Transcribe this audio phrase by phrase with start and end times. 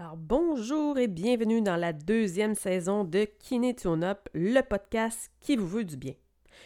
[0.00, 5.68] Alors bonjour et bienvenue dans la deuxième saison de Kiné Up, le podcast qui vous
[5.68, 6.14] veut du bien.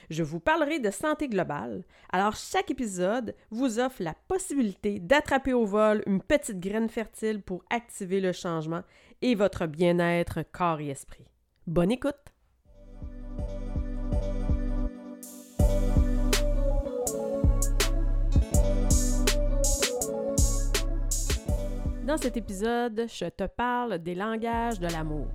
[0.08, 1.82] Je vous parlerai de santé globale.
[2.12, 7.64] Alors chaque épisode vous offre la possibilité d'attraper au vol une petite graine fertile pour
[7.70, 8.82] activer le changement
[9.20, 11.26] et votre bien-être corps et esprit.
[11.66, 12.33] Bonne écoute!
[22.04, 25.26] Dans cet épisode, je te parle des langages de l'amour.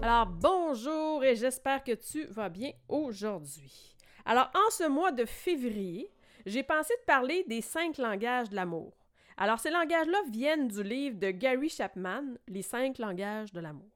[0.00, 3.94] Alors bonjour et j'espère que tu vas bien aujourd'hui.
[4.24, 6.10] Alors en ce mois de février,
[6.46, 8.94] j'ai pensé te parler des cinq langages de l'amour.
[9.36, 13.93] Alors ces langages-là viennent du livre de Gary Chapman, Les cinq langages de l'amour.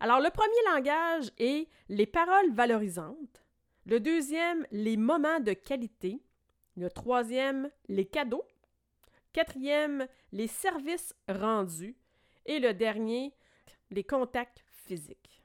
[0.00, 3.42] Alors, le premier langage est les paroles valorisantes.
[3.86, 6.22] Le deuxième, les moments de qualité.
[6.76, 8.44] Le troisième, les cadeaux.
[9.32, 11.96] Quatrième, les services rendus.
[12.46, 13.34] Et le dernier,
[13.90, 15.42] les contacts physiques.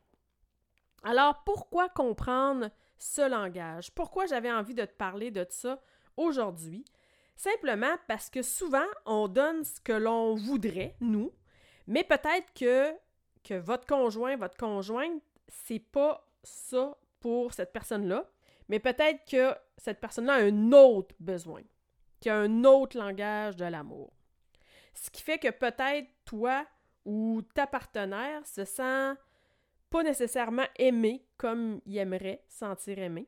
[1.04, 3.92] Alors, pourquoi comprendre ce langage?
[3.92, 5.82] Pourquoi j'avais envie de te parler de ça
[6.16, 6.86] aujourd'hui?
[7.36, 11.34] Simplement parce que souvent, on donne ce que l'on voudrait, nous,
[11.88, 12.94] mais peut-être que
[13.44, 18.26] que votre conjoint, votre conjointe, c'est pas ça pour cette personne-là,
[18.70, 21.62] mais peut-être que cette personne-là a un autre besoin,
[22.20, 24.14] qui a un autre langage de l'amour.
[24.94, 26.66] Ce qui fait que peut-être toi
[27.06, 29.14] ou ta partenaire se sent
[29.90, 33.28] pas nécessairement aimé comme il aimerait sentir aimé.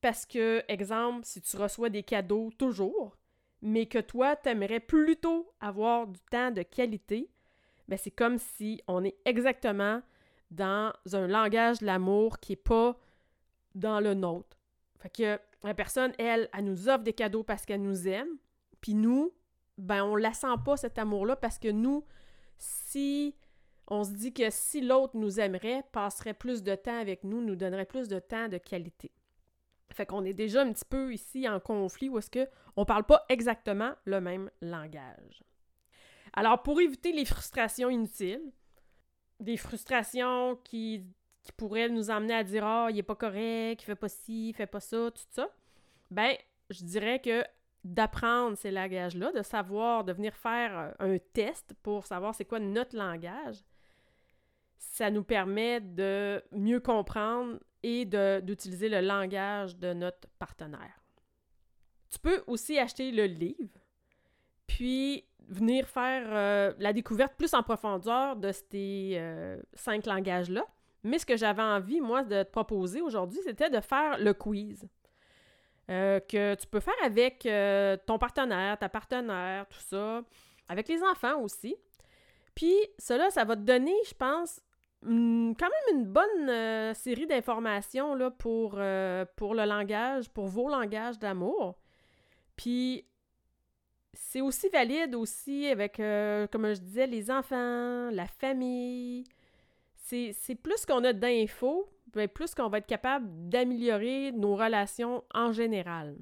[0.00, 3.18] Parce que, exemple, si tu reçois des cadeaux toujours,
[3.60, 7.30] mais que toi, tu aimerais plutôt avoir du temps de qualité,
[7.90, 10.00] ben, c'est comme si on est exactement
[10.52, 12.96] dans un langage de l'amour qui n'est pas
[13.74, 14.56] dans le nôtre.
[15.00, 18.28] Fait que la personne, elle, elle nous offre des cadeaux parce qu'elle nous aime,
[18.80, 19.32] puis nous,
[19.76, 22.04] ben on la sent pas cet amour-là parce que nous,
[22.58, 23.34] si
[23.88, 27.56] on se dit que si l'autre nous aimerait, passerait plus de temps avec nous, nous
[27.56, 29.10] donnerait plus de temps de qualité.
[29.92, 33.24] Fait qu'on est déjà un petit peu ici en conflit où est-ce qu'on parle pas
[33.28, 35.42] exactement le même langage.
[36.32, 38.52] Alors, pour éviter les frustrations inutiles,
[39.40, 41.04] des frustrations qui,
[41.56, 44.54] pourraient nous amener à dire Ah, il est pas correct, il fait pas ci, il
[44.54, 45.48] fait pas ça, tout ça,
[46.10, 46.36] ben,
[46.70, 47.44] je dirais que
[47.82, 52.96] d'apprendre ces langages-là, de savoir, de venir faire un test pour savoir c'est quoi notre
[52.96, 53.64] langage,
[54.78, 61.00] ça nous permet de mieux comprendre et d'utiliser le langage de notre partenaire.
[62.10, 63.79] Tu peux aussi acheter le livre,
[64.70, 70.64] puis venir faire euh, la découverte plus en profondeur de ces euh, cinq langages-là.
[71.02, 74.86] Mais ce que j'avais envie, moi, de te proposer aujourd'hui, c'était de faire le quiz.
[75.90, 77.48] Euh, que tu peux faire avec
[78.06, 80.22] ton partenaire, ta partenaire, tout ça,
[80.68, 81.74] avec les enfants aussi.
[82.54, 84.60] Puis, cela, ça va te donner, je pense,
[85.02, 88.78] quand même une bonne série d'informations pour,
[89.36, 91.76] pour le langage, pour vos langages d'amour.
[92.54, 93.04] Puis,
[94.12, 99.24] c'est aussi valide aussi avec, euh, comme je disais, les enfants, la famille.
[99.96, 105.52] C'est plus qu'on a d'infos, ben, plus qu'on va être capable d'améliorer nos relations en
[105.52, 106.16] général.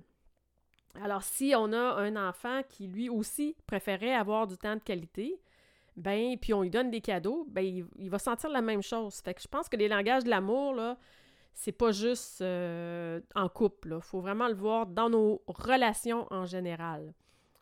[1.02, 5.40] Alors, si on a un enfant qui lui aussi préférait avoir du temps de qualité,
[5.96, 7.62] ben, puis on lui donne des cadeaux, ben,
[7.96, 9.16] il, va sentir la même chose.
[9.24, 10.98] Fait que je pense que les langages de l'amour, là,
[11.54, 13.94] c'est pas juste euh, en couple.
[13.96, 17.14] Il faut vraiment le voir dans nos relations en général.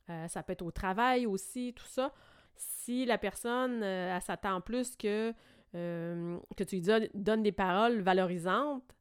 [0.08, 2.12] Euh, ça peut être au travail aussi, tout ça.
[2.54, 5.34] Si la personne, euh, s'attend plus que,
[5.74, 8.94] euh, que tu lui donnes des paroles valorisantes,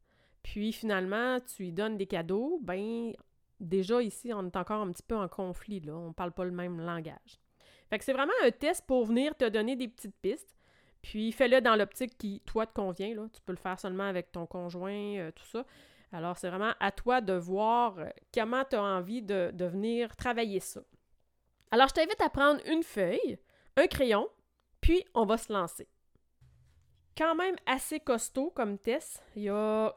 [0.44, 3.14] puis finalement, tu lui donnes des cadeaux, ben
[3.60, 5.96] déjà ici, on est encore un petit peu en conflit, là.
[5.96, 7.40] On parle pas le même langage.
[7.90, 10.56] Fait que c'est vraiment un test pour venir te donner des petites pistes.
[11.02, 13.14] Puis fais-le dans l'optique qui, toi, te convient.
[13.14, 13.28] Là.
[13.32, 15.63] Tu peux le faire seulement avec ton conjoint, tout ça.
[16.12, 17.98] Alors, c'est vraiment à toi de voir
[18.34, 20.81] comment tu as envie de, de venir travailler ça.
[21.75, 23.38] Alors, je t'invite à prendre une feuille,
[23.75, 24.30] un crayon,
[24.80, 25.89] puis on va se lancer.
[27.18, 29.22] Quand même assez costaud comme test.
[29.36, 29.94] Il y a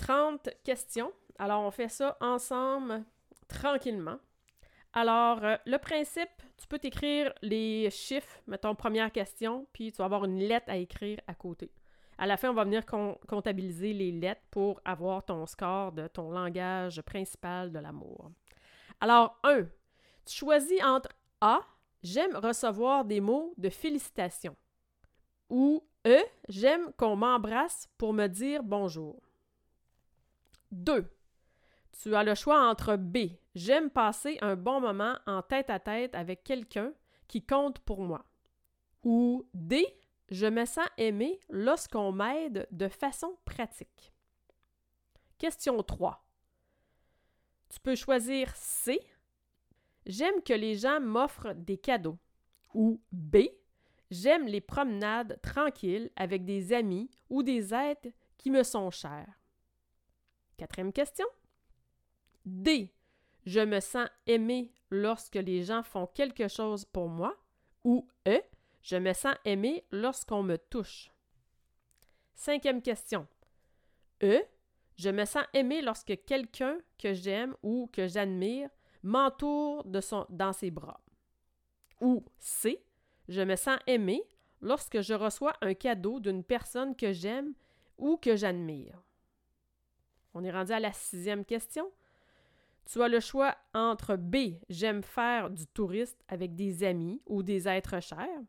[0.00, 1.12] 30 euh, questions.
[1.38, 3.04] Alors, on fait ça ensemble
[3.46, 4.18] tranquillement.
[4.92, 10.06] Alors, euh, le principe, tu peux t'écrire les chiffres, mettons première question, puis tu vas
[10.06, 11.70] avoir une lettre à écrire à côté.
[12.18, 16.32] À la fin, on va venir comptabiliser les lettres pour avoir ton score de ton
[16.32, 18.32] langage principal de l'amour.
[19.00, 19.66] Alors, 1.
[20.26, 21.08] Tu choisis entre
[21.40, 21.60] a.
[22.02, 24.56] J'aime recevoir des mots de félicitations.
[25.50, 26.18] Ou E.
[26.48, 29.20] J'aime qu'on m'embrasse pour me dire bonjour.
[30.72, 31.04] 2.
[32.00, 33.32] Tu as le choix entre B.
[33.54, 36.92] J'aime passer un bon moment en tête à tête avec quelqu'un
[37.28, 38.24] qui compte pour moi.
[39.04, 39.86] Ou D.
[40.30, 44.12] Je me sens aimé lorsqu'on m'aide de façon pratique.
[45.38, 46.24] Question 3.
[47.68, 49.00] Tu peux choisir C.
[50.06, 52.18] J'aime que les gens m'offrent des cadeaux.
[52.74, 53.38] Ou B.
[54.10, 59.40] J'aime les promenades tranquilles avec des amis ou des êtres qui me sont chers.
[60.56, 61.26] Quatrième question.
[62.44, 62.92] D.
[63.46, 67.36] Je me sens aimé lorsque les gens font quelque chose pour moi.
[67.84, 68.40] Ou E.
[68.82, 71.10] Je me sens aimé lorsqu'on me touche.
[72.34, 73.26] Cinquième question.
[74.22, 74.40] E.
[74.96, 78.68] Je me sens aimé lorsque quelqu'un que j'aime ou que j'admire
[79.02, 81.00] m'entoure dans ses bras.
[82.00, 82.82] Ou C.
[83.28, 84.22] Je me sens aimé
[84.60, 87.54] lorsque je reçois un cadeau d'une personne que j'aime
[87.98, 89.00] ou que j'admire.
[90.34, 91.90] On est rendu à la sixième question.
[92.86, 94.54] Tu as le choix entre B.
[94.68, 98.42] J'aime faire du tourisme avec des amis ou des êtres chers.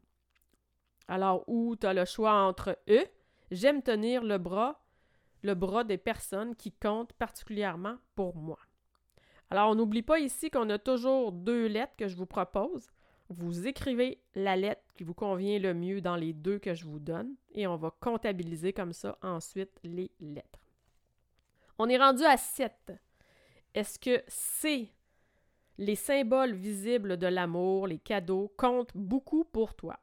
[1.08, 3.04] Alors, ou tu as le choix entre E.
[3.52, 4.82] J'aime tenir le bras,
[5.44, 8.60] le bras des personnes qui comptent particulièrement pour moi.
[9.52, 12.88] Alors, on n'oublie pas ici qu'on a toujours deux lettres que je vous propose.
[13.28, 17.00] Vous écrivez la lettre qui vous convient le mieux dans les deux que je vous
[17.00, 20.60] donne et on va comptabiliser comme ça ensuite les lettres.
[21.78, 22.94] On est rendu à 7.
[23.74, 24.90] Est-ce que C,
[25.78, 30.00] les symboles visibles de l'amour, les cadeaux, comptent beaucoup pour toi?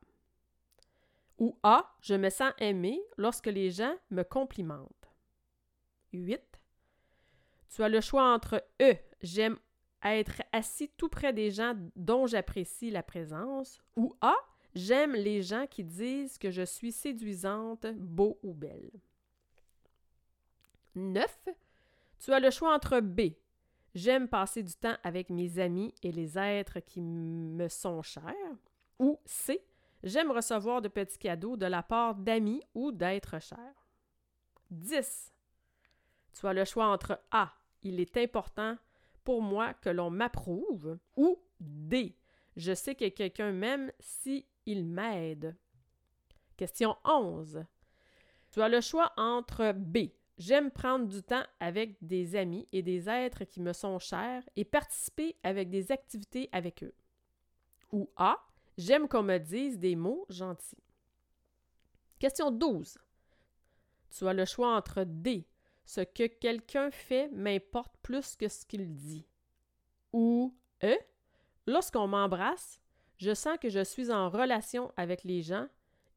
[1.38, 5.10] Ou A, je me sens aimé lorsque les gens me complimentent.
[6.12, 6.42] 8.
[7.74, 9.58] Tu as le choix entre E, j'aime
[10.02, 14.36] être assis tout près des gens dont j'apprécie la présence, ou A,
[14.74, 18.90] j'aime les gens qui disent que je suis séduisante, beau ou belle.
[20.94, 21.48] 9.
[22.18, 23.32] Tu as le choix entre B.
[23.94, 28.34] J'aime passer du temps avec mes amis et les êtres qui me sont chers.
[28.98, 29.64] Ou C.
[30.02, 33.86] J'aime recevoir de petits cadeaux de la part d'amis ou d'êtres chers.
[34.70, 35.32] 10.
[36.38, 37.52] Tu as le choix entre A.
[37.82, 38.76] Il est important
[39.28, 40.98] pour moi que l'on m'approuve.
[41.14, 42.16] Ou D.
[42.56, 45.54] Je sais que quelqu'un m'aime si il m'aide.
[46.56, 47.62] Question 11.
[48.50, 50.12] Tu as le choix entre B.
[50.38, 54.64] J'aime prendre du temps avec des amis et des êtres qui me sont chers et
[54.64, 56.94] participer avec des activités avec eux.
[57.92, 58.38] Ou A.
[58.78, 60.82] J'aime qu'on me dise des mots gentils.
[62.18, 62.96] Question 12.
[64.08, 65.46] Tu as le choix entre D.
[65.88, 69.26] Ce que quelqu'un fait m'importe plus que ce qu'il dit.
[70.12, 70.54] Ou
[70.84, 70.94] E.
[71.66, 72.78] Lorsqu'on m'embrasse,
[73.16, 75.66] je sens que je suis en relation avec les gens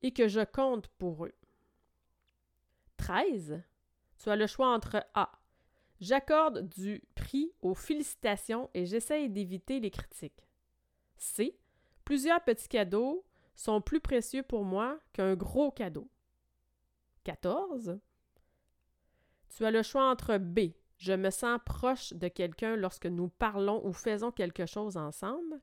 [0.01, 1.33] et que je compte pour eux.
[2.97, 3.63] 13.
[4.21, 5.31] Tu as le choix entre A.
[6.01, 10.49] J'accorde du prix aux félicitations et j'essaye d'éviter les critiques.
[11.15, 11.57] C.
[12.03, 13.23] Plusieurs petits cadeaux
[13.55, 16.09] sont plus précieux pour moi qu'un gros cadeau.
[17.23, 18.01] 14.
[19.55, 20.71] Tu as le choix entre B.
[20.97, 25.59] Je me sens proche de quelqu'un lorsque nous parlons ou faisons quelque chose ensemble.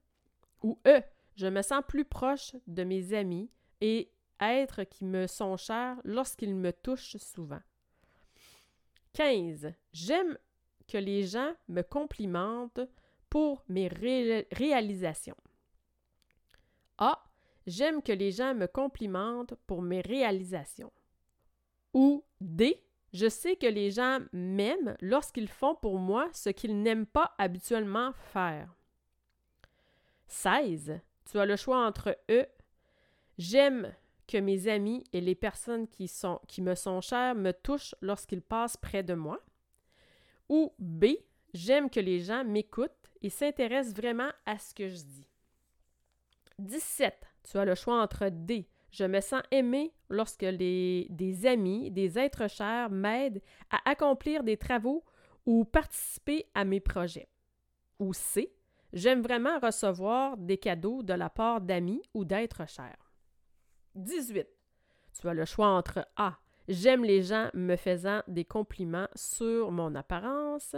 [0.62, 1.00] Ou E.
[1.36, 3.50] Je me sens plus proche de mes amis
[3.80, 7.60] et êtres qui me sont chers lorsqu'ils me touchent souvent.
[9.14, 9.72] 15.
[9.92, 10.36] J'aime
[10.88, 12.80] que les gens me complimentent
[13.30, 15.36] pour mes réalisations.
[16.98, 17.22] A.
[17.66, 20.92] J'aime que les gens me complimentent pour mes réalisations.
[21.94, 22.82] Ou D.
[23.12, 28.12] Je sais que les gens m'aiment lorsqu'ils font pour moi ce qu'ils n'aiment pas habituellement
[28.12, 28.74] faire.
[30.26, 31.00] 16.
[31.30, 32.46] Tu as le choix entre E.
[33.38, 33.94] J'aime
[34.26, 38.42] que mes amis et les personnes qui, sont, qui me sont chères me touchent lorsqu'ils
[38.42, 39.40] passent près de moi.
[40.48, 41.06] Ou B,
[41.54, 45.26] j'aime que les gens m'écoutent et s'intéressent vraiment à ce que je dis.
[46.58, 47.14] 17.
[47.50, 48.68] Tu as le choix entre D.
[48.90, 55.04] Je me sens aimé lorsque des amis, des êtres chers m'aident à accomplir des travaux
[55.46, 57.28] ou participer à mes projets.
[57.98, 58.52] Ou C.
[58.92, 63.12] J'aime vraiment recevoir des cadeaux de la part d'amis ou d'êtres chers.
[63.94, 64.46] 18.
[65.20, 66.38] Tu as le choix entre A.
[66.68, 70.76] J'aime les gens me faisant des compliments sur mon apparence.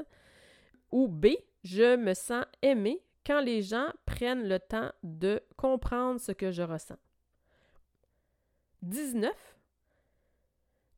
[0.90, 1.28] Ou B.
[1.62, 6.62] Je me sens aimé quand les gens prennent le temps de comprendre ce que je
[6.62, 6.96] ressens.
[8.82, 9.30] 19.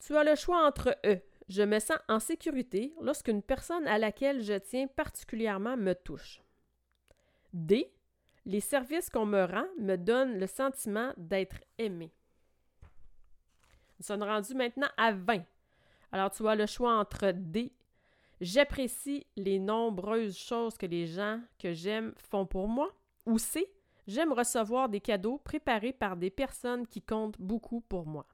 [0.01, 1.21] Tu as le choix entre E.
[1.49, 6.43] Je me sens en sécurité lorsqu'une personne à laquelle je tiens particulièrement me touche.
[7.53, 7.93] D.
[8.45, 12.13] Les services qu'on me rend me donnent le sentiment d'être aimé.
[13.99, 15.45] Nous sommes rendus maintenant à 20.
[16.11, 17.73] Alors, tu as le choix entre D.
[18.41, 22.93] J'apprécie les nombreuses choses que les gens que j'aime font pour moi.
[23.27, 23.73] Ou C.
[24.07, 28.27] J'aime recevoir des cadeaux préparés par des personnes qui comptent beaucoup pour moi.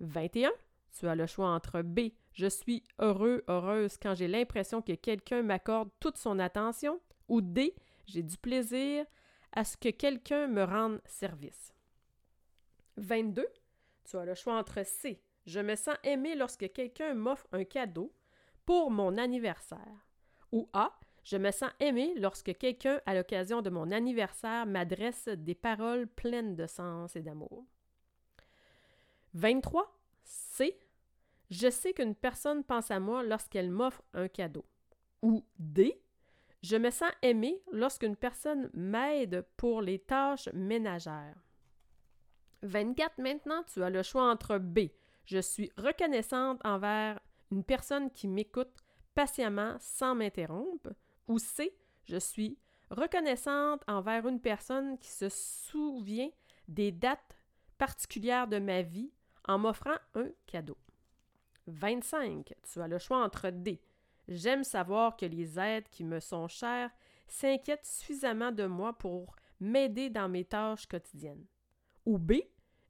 [0.00, 0.50] 21.
[0.98, 2.10] Tu as le choix entre B.
[2.32, 7.00] Je suis heureux, heureuse quand j'ai l'impression que quelqu'un m'accorde toute son attention.
[7.28, 7.74] Ou D.
[8.06, 9.06] J'ai du plaisir
[9.52, 11.74] à ce que quelqu'un me rende service.
[12.96, 13.46] 22.
[14.04, 15.20] Tu as le choix entre C.
[15.46, 18.12] Je me sens aimé lorsque quelqu'un m'offre un cadeau
[18.64, 20.08] pour mon anniversaire.
[20.52, 20.98] Ou A.
[21.24, 26.54] Je me sens aimé lorsque quelqu'un, à l'occasion de mon anniversaire, m'adresse des paroles pleines
[26.54, 27.64] de sens et d'amour.
[29.32, 29.90] 23.
[30.22, 30.78] C.
[31.50, 34.64] Je sais qu'une personne pense à moi lorsqu'elle m'offre un cadeau.
[35.22, 35.98] Ou D.
[36.62, 41.36] Je me sens aimé lorsqu'une personne m'aide pour les tâches ménagères.
[42.62, 44.88] 24 maintenant, tu as le choix entre B.
[45.26, 47.18] Je suis reconnaissante envers
[47.50, 48.82] une personne qui m'écoute
[49.14, 50.90] patiemment sans m'interrompre.
[51.28, 51.76] Ou C.
[52.04, 52.58] Je suis
[52.90, 56.30] reconnaissante envers une personne qui se souvient
[56.68, 57.36] des dates
[57.78, 59.10] particulières de ma vie
[59.46, 60.76] en m'offrant un cadeau.
[61.66, 62.54] 25.
[62.62, 63.80] Tu as le choix entre D.
[64.28, 66.90] J'aime savoir que les êtres qui me sont chers
[67.26, 71.46] s'inquiètent suffisamment de moi pour m'aider dans mes tâches quotidiennes.
[72.06, 72.34] Ou B.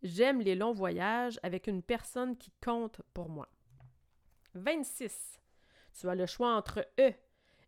[0.03, 3.49] J'aime les longs voyages avec une personne qui compte pour moi.
[4.55, 5.41] 26.
[5.99, 7.13] Tu as le choix entre E.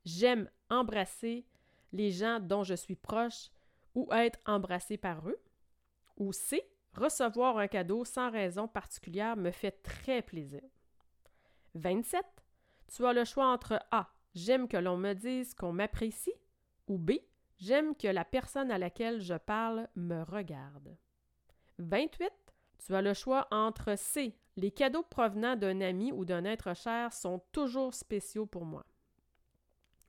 [0.04, 1.46] J'aime embrasser
[1.92, 3.50] les gens dont je suis proche
[3.94, 5.40] ou être embrassé par eux.
[6.16, 6.62] Ou C.
[6.94, 10.62] Recevoir un cadeau sans raison particulière me fait très plaisir.
[11.74, 12.24] 27.
[12.88, 14.08] Tu as le choix entre A.
[14.34, 16.32] J'aime que l'on me dise qu'on m'apprécie
[16.88, 17.12] ou B.
[17.58, 20.96] J'aime que la personne à laquelle je parle me regarde.
[21.78, 22.30] 28.
[22.84, 24.34] Tu as le choix entre C.
[24.56, 28.86] Les cadeaux provenant d'un ami ou d'un être cher sont toujours spéciaux pour moi.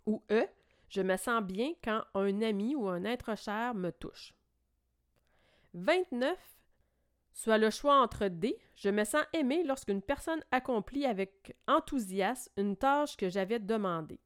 [0.07, 0.47] Ou E.
[0.89, 4.33] Je me sens bien quand un ami ou un être cher me touche.
[5.73, 6.35] 29.
[7.35, 8.57] Tu as le choix entre D.
[8.75, 14.19] Je me sens aimé lorsqu'une personne accomplit avec enthousiasme une tâche que j'avais demandée.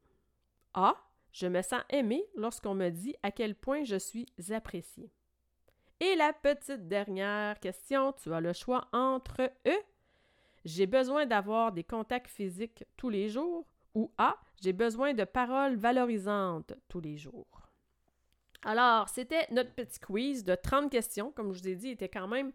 [0.72, 0.94] A.
[1.32, 5.10] Je me sens aimé lorsqu'on me dit à quel point je suis apprécié.
[6.00, 9.76] Et la petite dernière question, tu as le choix entre E.
[10.64, 14.36] J'ai besoin d'avoir des contacts physiques tous les jours ou A.
[14.62, 17.62] J'ai besoin de paroles valorisantes tous les jours.
[18.64, 21.32] Alors, c'était notre petit quiz de 30 questions.
[21.32, 22.52] Comme je vous ai dit, il était quand même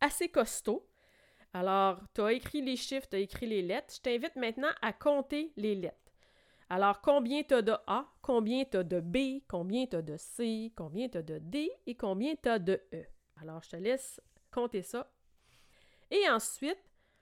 [0.00, 0.86] assez costaud.
[1.52, 3.94] Alors, tu as écrit les chiffres, tu as écrit les lettres.
[3.94, 5.96] Je t'invite maintenant à compter les lettres.
[6.70, 10.16] Alors, combien tu as de A, combien tu as de B, combien tu as de
[10.16, 13.04] C, combien tu as de D et combien tu as de E.
[13.40, 14.20] Alors, je te laisse
[14.52, 15.12] compter ça.
[16.12, 16.78] Et ensuite,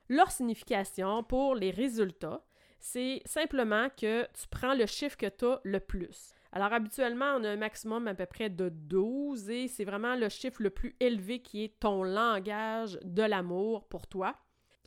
[0.09, 2.45] leur signification pour les résultats,
[2.79, 6.35] c'est simplement que tu prends le chiffre que tu as le plus.
[6.53, 10.29] Alors habituellement, on a un maximum à peu près de 12 et c'est vraiment le
[10.29, 14.35] chiffre le plus élevé qui est ton langage de l'amour pour toi.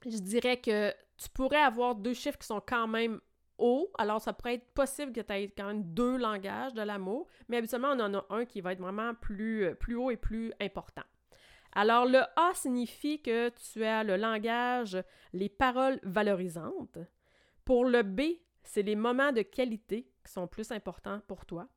[0.03, 3.19] Je dirais que tu pourrais avoir deux chiffres qui sont quand même
[3.97, 7.57] alors, ça pourrait être possible que tu aies quand même deux langages de l'amour, mais
[7.57, 10.51] habituellement, on en a un qui va être vraiment plus, euh, plus haut et plus
[10.59, 11.03] important.
[11.73, 14.97] Alors, le A signifie que tu as le langage,
[15.33, 16.97] les paroles valorisantes.
[17.65, 18.21] Pour le B,
[18.63, 21.67] c'est les moments de qualité qui sont plus importants pour toi.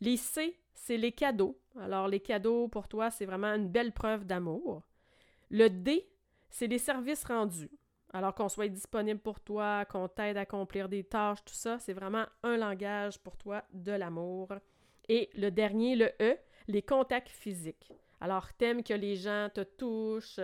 [0.00, 1.60] Les C, c'est les cadeaux.
[1.78, 4.82] Alors, les cadeaux pour toi, c'est vraiment une belle preuve d'amour.
[5.50, 6.08] Le D,
[6.48, 7.70] c'est les services rendus.
[8.12, 11.92] Alors qu'on soit disponible pour toi, qu'on t'aide à accomplir des tâches, tout ça, c'est
[11.92, 14.48] vraiment un langage pour toi de l'amour.
[15.08, 17.92] Et le dernier, le E, les contacts physiques.
[18.20, 20.40] Alors, t'aimes que les gens te touchent,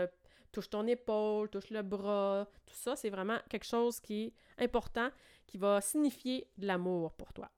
[0.57, 4.25] touchent ton épaule, touchent le bras, tout ça, c'est vraiment quelque chose qui
[4.59, 5.11] est important,
[5.47, 7.51] qui va signifier de l'amour pour toi.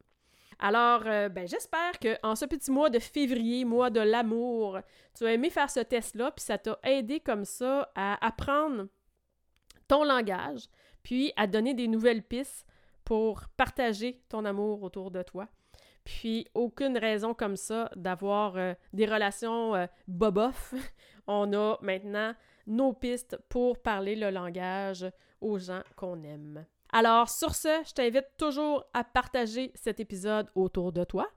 [0.59, 4.81] Alors, euh, ben, j'espère qu'en ce petit mois de février, mois de l'amour,
[5.17, 8.89] tu as aimé faire ce test-là, puis ça t'a aidé comme ça à apprendre
[9.87, 10.65] ton langage,
[11.05, 12.67] puis à donner des nouvelles pistes
[13.05, 15.47] pour partager ton amour autour de toi.
[16.03, 20.75] Puis aucune raison comme ça d'avoir euh, des relations euh, bobof.
[21.29, 22.35] On a maintenant
[22.69, 25.07] nos pistes pour parler le langage
[25.41, 26.65] aux gens qu'on aime.
[26.93, 31.29] Alors sur ce, je t'invite toujours à partager cet épisode autour de toi.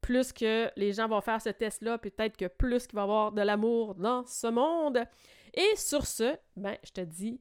[0.00, 3.32] Plus que les gens vont faire ce test-là, peut-être que plus qu'il va y avoir
[3.32, 5.04] de l'amour dans ce monde.
[5.54, 7.40] Et sur ce, ben, je te dis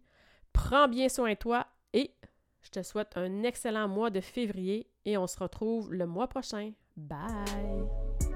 [0.54, 2.14] Prends bien soin de toi et
[2.62, 6.74] je te souhaite un excellent mois de février et on se retrouve le mois prochain.
[6.98, 8.29] Bye!